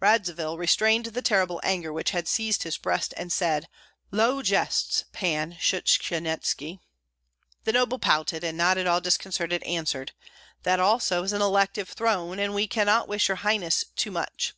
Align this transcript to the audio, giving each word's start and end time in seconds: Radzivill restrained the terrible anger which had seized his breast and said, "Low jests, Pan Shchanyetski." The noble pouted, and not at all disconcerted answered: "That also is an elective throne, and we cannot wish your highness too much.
Radzivill 0.00 0.56
restrained 0.56 1.04
the 1.04 1.20
terrible 1.20 1.60
anger 1.62 1.92
which 1.92 2.12
had 2.12 2.26
seized 2.26 2.62
his 2.62 2.78
breast 2.78 3.12
and 3.18 3.30
said, 3.30 3.68
"Low 4.10 4.40
jests, 4.40 5.04
Pan 5.12 5.58
Shchanyetski." 5.60 6.78
The 7.64 7.72
noble 7.74 7.98
pouted, 7.98 8.42
and 8.42 8.56
not 8.56 8.78
at 8.78 8.86
all 8.86 9.02
disconcerted 9.02 9.62
answered: 9.64 10.12
"That 10.62 10.80
also 10.80 11.24
is 11.24 11.34
an 11.34 11.42
elective 11.42 11.90
throne, 11.90 12.38
and 12.38 12.54
we 12.54 12.66
cannot 12.66 13.06
wish 13.06 13.28
your 13.28 13.36
highness 13.36 13.84
too 13.96 14.10
much. 14.10 14.54